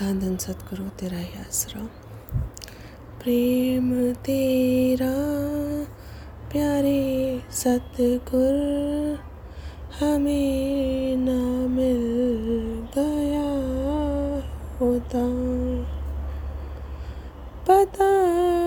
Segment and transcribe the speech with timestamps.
[0.00, 1.82] धन धन सतगुरु तेरा ही आसरा।
[3.22, 5.14] प्रेम तेरा,
[6.52, 8.54] प्यारे सतगुर,
[10.00, 12.00] हमें ना मिल
[12.98, 13.50] गया
[14.80, 15.24] होता।
[17.66, 18.59] पता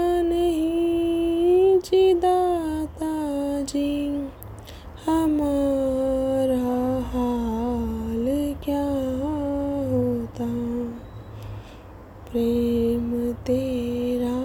[12.34, 14.38] प्रेम तेरा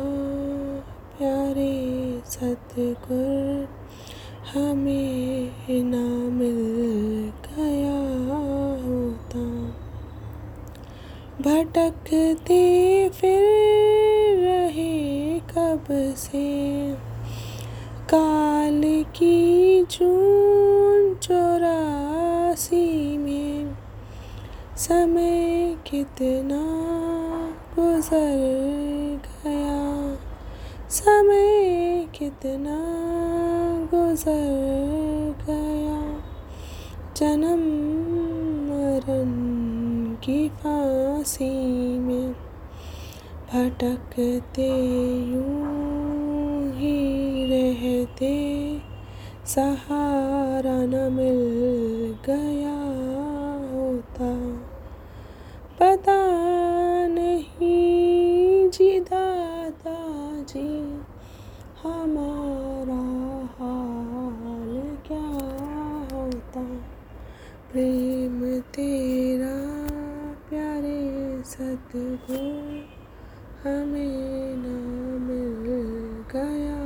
[1.19, 3.69] प्यारे सतगुर,
[4.55, 9.45] हमें ना मिल गया होता।
[11.43, 16.95] भटकते फिर रहे कब से?
[18.15, 23.77] काल की जून चौरासी में,
[24.77, 26.89] समय कितना
[27.77, 30.17] गुजर गया।
[30.91, 32.79] समय कितना
[33.95, 36.21] गुजर गया।
[37.17, 37.61] जन्म
[38.71, 39.29] मरण
[40.15, 42.33] की फांसी में
[43.53, 44.71] भटकते
[45.33, 45.89] यूँ
[46.75, 46.99] ही
[47.47, 48.79] रहते।
[49.47, 51.41] सहारा न मिल
[52.27, 52.79] गया
[53.73, 54.33] होता।
[55.81, 56.48] पता
[60.49, 60.69] जी
[61.83, 63.01] हमारा
[63.57, 64.75] हाल
[65.07, 65.27] क्या
[66.13, 66.63] होता?
[67.73, 69.57] प्रेम तेरा
[70.49, 71.03] प्यारे
[71.43, 72.87] सतगुर
[73.65, 74.77] हमें ना
[75.27, 75.69] मिल
[76.33, 76.81] गया।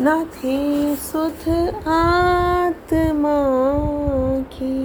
[0.00, 0.58] न थी
[0.96, 1.48] सुध
[1.88, 3.38] आत्मा
[4.56, 4.76] की,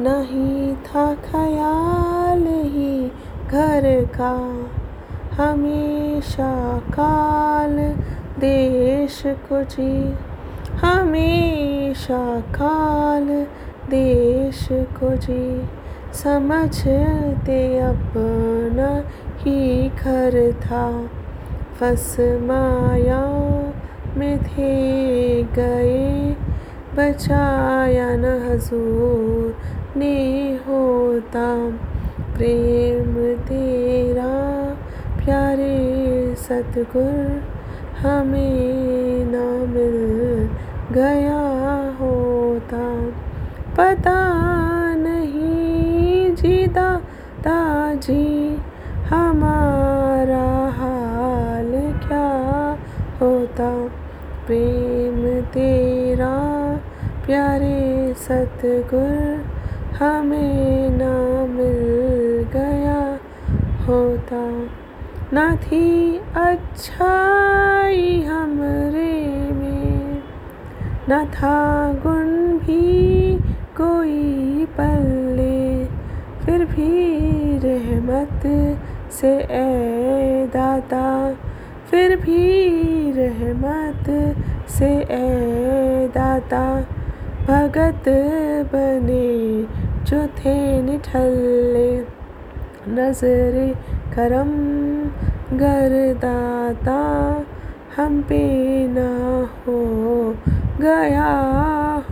[0.00, 3.10] नहीं था ख्याल ही
[3.48, 4.32] घर का
[5.42, 7.76] हमेशा काल
[8.40, 10.14] देश को जी।
[10.74, 13.46] हमेशा काल
[13.90, 15.68] देश को जी।
[16.12, 21.10] समझते अपना ही घर था।
[21.80, 23.26] फस माया
[24.16, 26.36] में थे गए,
[26.96, 29.56] बचाया न हजूर
[29.96, 31.78] ने होता।
[32.38, 33.14] प्रेम
[33.46, 34.32] तेरा
[35.18, 37.42] प्यारे सतगुर
[37.98, 39.96] हमें ना मिल
[40.92, 41.40] गया
[42.00, 42.84] होता।
[43.78, 44.16] पता
[44.94, 46.96] नहीं जीता
[47.40, 48.30] ताजी
[49.08, 50.46] हमारा
[50.78, 51.72] हाल
[52.06, 52.28] क्या
[53.20, 53.70] होता।
[54.46, 56.34] प्रेम तेरा
[57.26, 59.44] प्यारे सतगुर
[60.00, 61.14] हमें ना
[63.88, 64.68] होता
[65.32, 70.22] ना थी अच्छाई हमरे में।
[71.10, 71.56] न था
[71.92, 73.36] गुण भी
[73.80, 75.84] कोई पल्ले,
[76.44, 76.90] फिर भी
[77.58, 78.42] रहमत
[79.12, 81.34] से ए दाता।
[81.90, 82.42] फिर भी
[83.12, 84.10] रहमत
[84.68, 86.80] से ए दाता।
[87.48, 88.04] भगत
[88.72, 89.62] बने
[90.04, 92.17] जो थे निठल्ले।
[92.88, 93.68] नजरे
[94.14, 94.50] करम
[95.58, 97.00] गरदाता
[97.96, 98.42] हम पे
[98.88, 99.10] ना
[99.62, 99.78] हो
[100.80, 101.30] गया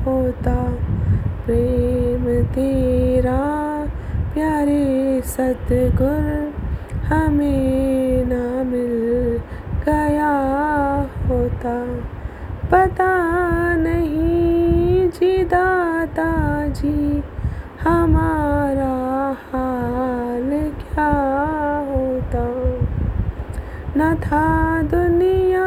[0.07, 0.57] होता।
[1.47, 3.41] प्रेम तेरा
[4.35, 4.87] प्यारे
[5.27, 6.27] सतगुर
[7.07, 7.96] हमें
[23.99, 25.65] न था दुनिया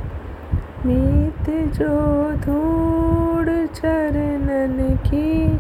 [0.86, 5.56] मीत जो धूड़ चरणन की,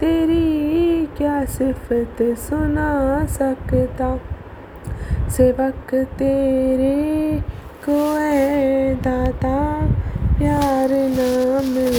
[0.00, 4.20] तेरी क्या सिफत सुना सकता?
[5.28, 7.40] सेवक तेरे
[7.88, 8.14] को
[9.00, 9.93] दाता
[10.44, 11.94] प्यार ना मिल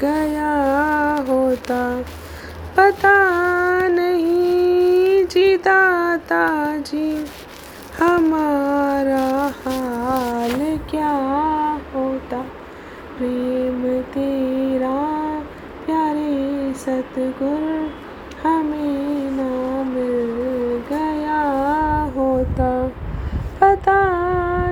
[0.00, 0.54] गया
[1.28, 1.78] होता,
[2.76, 3.12] पता
[3.88, 6.42] नहीं जी दाता
[6.88, 7.06] जी
[8.00, 9.24] हमारा
[9.60, 10.58] हाल
[10.90, 11.14] क्या
[11.94, 12.42] होता?
[13.16, 13.82] प्रेम
[14.14, 14.98] तेरा
[15.86, 17.64] प्यारे सतगुर
[18.44, 19.50] हमें ना
[19.86, 20.20] मिल
[20.92, 21.42] गया
[22.16, 22.70] होता,
[23.62, 24.00] पता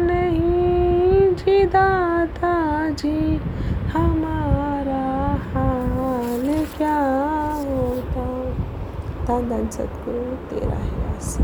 [0.00, 2.57] नहीं जी दाता
[2.90, 3.37] जी
[3.93, 5.05] हमारा
[5.52, 6.99] हाल क्या
[7.55, 8.44] होता?
[9.26, 11.38] धन धन सतगुरु तेरा है आस